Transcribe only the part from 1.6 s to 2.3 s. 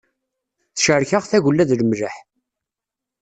d lemleḥ.